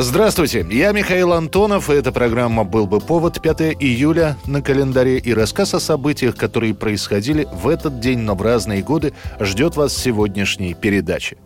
[0.00, 5.34] Здравствуйте, я Михаил Антонов, и эта программа «Был бы повод» 5 июля на календаре и
[5.34, 10.74] рассказ о событиях, которые происходили в этот день, но в разные годы, ждет вас сегодняшней
[10.74, 11.36] передаче.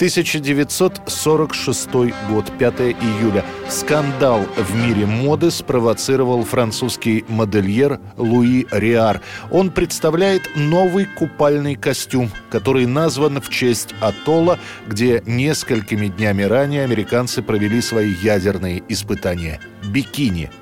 [0.00, 1.90] 1946
[2.30, 3.44] год, 5 июля.
[3.68, 9.20] Скандал в мире моды спровоцировал французский модельер Луи Риар.
[9.50, 14.58] Он представляет новый купальный костюм, который назван в честь атолла,
[14.88, 19.60] где несколькими днями ранее американцы провели свои ядерные испытания.
[19.84, 20.48] Бикини–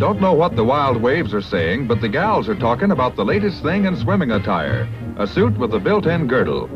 [0.00, 3.24] Don't know what the wild waves are saying, but the gals are talking about the
[3.24, 6.68] latest thing in swimming attire a suit with a built in girdle.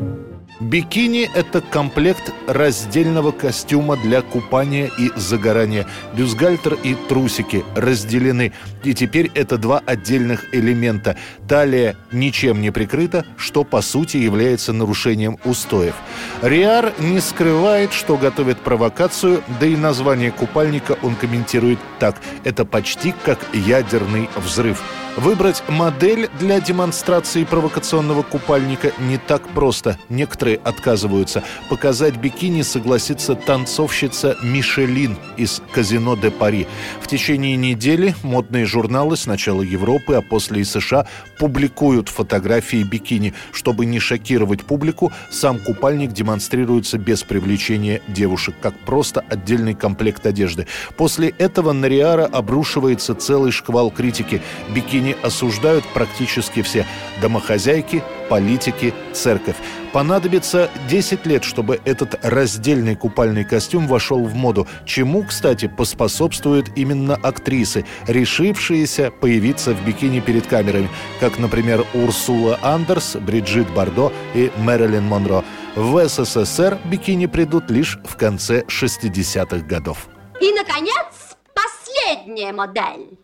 [0.59, 5.87] Бикини– это комплект раздельного костюма для купания и загорания.
[6.13, 8.53] Бюстгальтер и трусики разделены.
[8.83, 11.17] И теперь это два отдельных элемента.
[11.47, 15.95] Талия ничем не прикрыта, что по сути является нарушением устоев.
[16.41, 22.17] Риар не скрывает, что готовит провокацию, да и название купальника он комментирует так.
[22.43, 24.81] Это почти как ядерный взрыв.
[25.17, 29.99] Выбрать модель для демонстрации провокационного купальника не так просто.
[30.07, 31.43] Некоторые отказываются.
[31.69, 36.65] Показать бикини согласится танцовщица Мишелин из «Казино де Пари».
[37.01, 41.05] В течение недели модные журналы сначала Европы, а после и США
[41.37, 43.33] публикуют фотографии бикини.
[43.51, 50.67] Чтобы не шокировать публику, сам купальник демонстрируется без привлечения девушек, как просто отдельный комплект одежды.
[50.95, 54.41] После этого на Риара обрушивается целый шквал критики.
[54.73, 56.85] Бикини осуждают практически все–
[57.21, 59.55] домохозяйки, политики, церковь.
[59.93, 67.15] Понадобится 10 лет, чтобы этот раздельный купальный костюм вошел в моду, чему, кстати, поспособствуют именно
[67.15, 70.89] актрисы, решившиеся появиться в бикини перед камерами,
[71.19, 75.43] как, например, Урсула Андерс, Бриджит Бардо и Мэрилин Монро.
[75.75, 80.07] В СССР бикини придут лишь в конце 60-х годов.
[80.39, 83.20] И, наконец, последняя модель.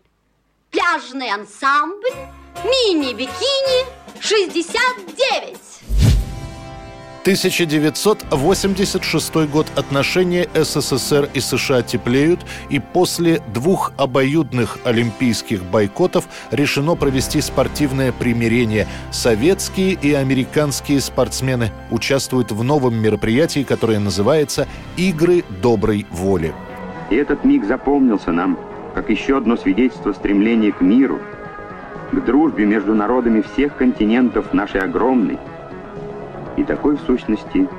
[0.78, 2.14] Пляжный ансамбль,
[2.64, 3.88] мини-бикини
[4.20, 5.58] 69.
[7.22, 17.42] 1986 год отношения СССР и США теплеют, и после двух обоюдных олимпийских бойкотов решено провести
[17.42, 18.88] спортивное примирение.
[19.10, 26.54] Советские и американские спортсмены участвуют в новом мероприятии, которое называется «Игры доброй воли».
[27.10, 28.60] И этот миг запомнился нам
[28.98, 31.20] как еще одно свидетельство стремления к миру,
[32.12, 35.38] к дружбе между народами всех континентов нашей огромной.
[36.56, 37.70] И такой в сущности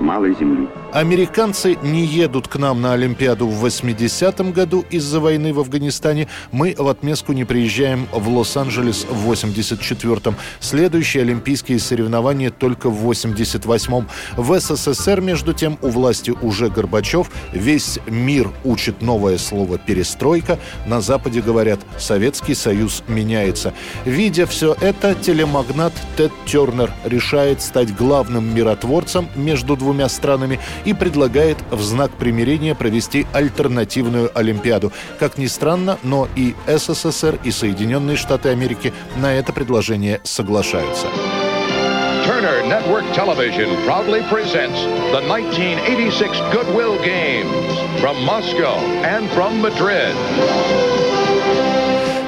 [0.00, 0.68] малой земли.
[0.92, 6.28] Американцы не едут к нам на Олимпиаду в 80-м году из-за войны в Афганистане.
[6.52, 10.36] Мы в отместку не приезжаем в Лос-Анджелес в 84-м.
[10.60, 14.08] Следующие олимпийские соревнования только в 88-м.
[14.36, 17.30] В СССР, между тем, у власти уже Горбачев.
[17.52, 20.58] Весь мир учит новое слово «перестройка».
[20.86, 23.74] На Западе говорят «Советский Союз меняется».
[24.04, 31.58] Видя все это, телемагнат Тед Тернер решает стать главным миротворцем между двумя странами и предлагает
[31.70, 34.92] в знак примирения провести альтернативную Олимпиаду.
[35.18, 41.06] Как ни странно, но и СССР, и Соединенные Штаты Америки на это предложение соглашаются.
[42.26, 44.82] Turner Network Television proudly presents
[45.12, 48.74] the 1986 Goodwill Games from Moscow
[49.04, 50.14] and from Madrid.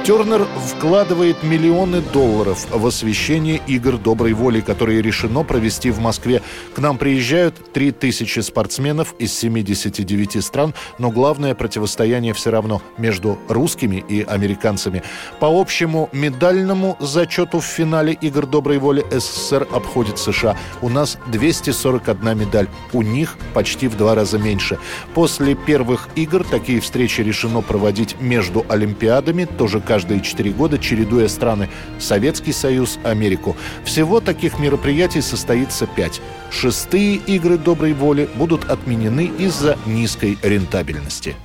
[0.03, 6.41] Тернер вкладывает миллионы долларов в освещение игр доброй воли, которые решено провести в Москве.
[6.73, 14.03] К нам приезжают 3000 спортсменов из 79 стран, но главное противостояние все равно между русскими
[14.07, 15.03] и американцами.
[15.39, 20.57] По общему медальному зачету в финале игр доброй воли СССР обходит США.
[20.81, 24.79] У нас 241 медаль, у них почти в два раза меньше.
[25.13, 31.27] После первых игр такие встречи решено проводить между Олимпиадами, тоже каждый каждые четыре года, чередуя
[31.27, 31.67] страны
[31.99, 33.57] Советский Союз, Америку.
[33.83, 36.21] Всего таких мероприятий состоится пять.
[36.51, 41.35] Шестые игры доброй воли будут отменены из-за низкой рентабельности.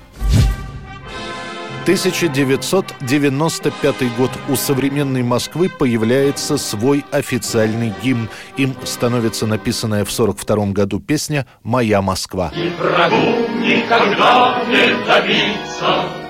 [1.83, 4.31] 1995 год.
[4.49, 8.29] У современной Москвы появляется свой официальный гимн.
[8.57, 12.53] Им становится написанная в 42 году песня «Моя Москва».
[12.55, 16.24] И врагу никогда не добиться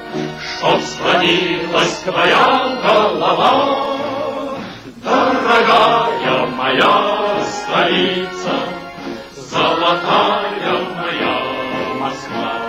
[0.58, 3.94] Чтоб склонилась твоя голова,
[5.04, 8.54] Дорогая моя столица,
[9.36, 11.42] золотая моя
[12.00, 12.63] Москва.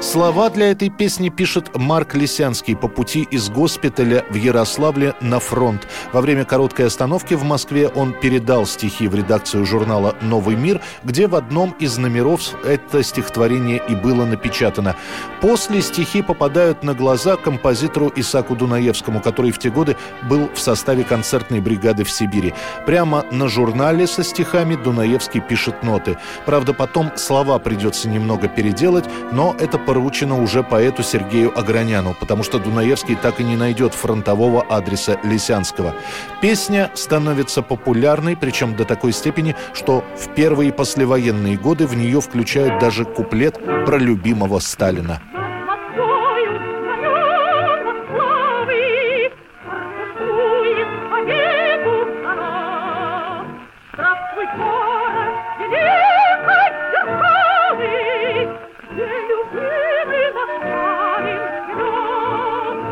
[0.00, 5.86] Слова для этой песни пишет Марк Лисянский по пути из госпиталя в Ярославле на фронт.
[6.14, 11.26] Во время короткой остановки в Москве он передал стихи в редакцию журнала «Новый мир», где
[11.26, 14.96] в одном из номеров это стихотворение и было напечатано.
[15.42, 21.04] После стихи попадают на глаза композитору Исаку Дунаевскому, который в те годы был в составе
[21.04, 22.54] концертной бригады в Сибири.
[22.86, 26.16] Прямо на журнале со стихами Дунаевский пишет ноты.
[26.46, 32.60] Правда, потом слова придется немного переделать, но это поручено уже поэту Сергею Аграняну, потому что
[32.60, 35.96] Дунаевский так и не найдет фронтового адреса Лисянского.
[36.40, 42.80] Песня становится популярной, причем до такой степени, что в первые послевоенные годы в нее включают
[42.80, 45.20] даже куплет про любимого Сталина.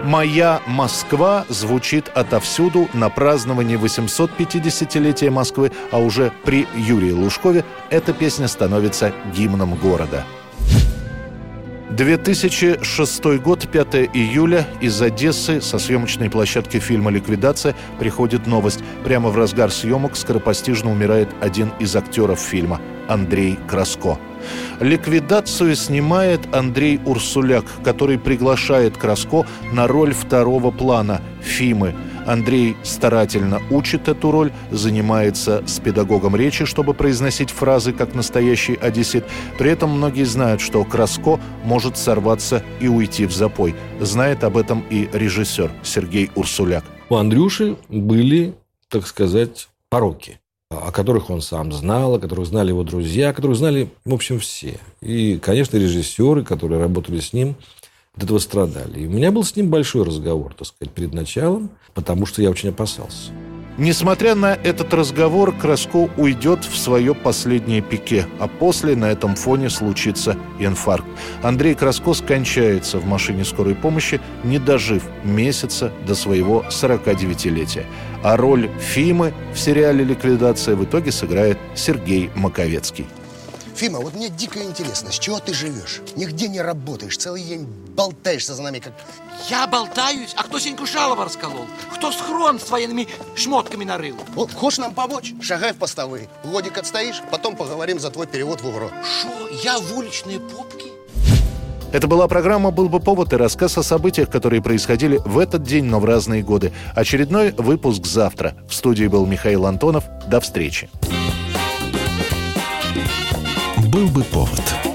[0.08, 8.48] «Моя Москва» звучит отовсюду на праздновании 850-летия Москвы, а уже при Юрии Лужкове эта песня
[8.48, 10.24] становится гимном города.
[11.90, 14.66] 2006 год, 5 июля.
[14.80, 18.80] Из Одессы со съемочной площадки фильма «Ликвидация» приходит новость.
[19.04, 24.18] Прямо в разгар съемок скоропостижно умирает один из актеров фильма– Андрей Краско.
[24.80, 31.94] Ликвидацию снимает Андрей Урсуляк, который приглашает Краско на роль второго плана Фимы.
[32.26, 39.24] Андрей старательно учит эту роль, занимается с педагогом речи, чтобы произносить фразы как настоящий одессит.
[39.58, 43.74] При этом многие знают, что Краско может сорваться и уйти в запой.
[43.98, 46.84] Знает об этом и режиссер Сергей Урсуляк.
[47.08, 48.54] У Андрюши были,
[48.90, 50.38] так сказать, пороки
[50.70, 54.38] о которых он сам знал, о которых знали его друзья, о которых знали, в общем,
[54.38, 54.78] все.
[55.00, 57.56] И, конечно, режиссеры, которые работали с ним,
[58.14, 59.00] от этого страдали.
[59.00, 62.50] И у меня был с ним большой разговор, так сказать, перед началом, потому что я
[62.50, 63.30] очень опасался.
[63.78, 69.70] Несмотря на этот разговор, Краско уйдет в свое последнее пике, а после на этом фоне
[69.70, 71.06] случится инфаркт.
[71.42, 77.86] Андрей Краско скончается в машине скорой помощи, не дожив месяца до своего 49-летия.
[78.24, 83.06] А роль Фимы в сериале «Ликвидация» в итоге сыграет Сергей Маковецкий.
[83.78, 86.00] Фима, вот мне дико интересно, с чего ты живешь?
[86.16, 87.64] Нигде не работаешь, целый день
[87.94, 88.92] болтаешься за нами, как...
[89.48, 90.34] Я болтаюсь?
[90.36, 91.64] А кто Сеньку Шалова расколол?
[91.94, 94.16] Кто схрон с военными шмотками нарыл?
[94.34, 95.32] Вот, хочешь нам помочь?
[95.40, 96.28] Шагай в постовые.
[96.42, 98.90] Годик отстоишь, потом поговорим за твой перевод в УГРО.
[99.04, 100.86] Шо, я в уличные попки?
[101.92, 105.84] Это была программа «Был бы повод» и рассказ о событиях, которые происходили в этот день,
[105.84, 106.72] но в разные годы.
[106.96, 108.56] Очередной выпуск завтра.
[108.68, 110.02] В студии был Михаил Антонов.
[110.26, 110.90] До встречи.
[113.90, 114.87] «Был бы повод»